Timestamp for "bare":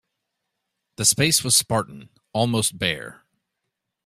2.79-3.23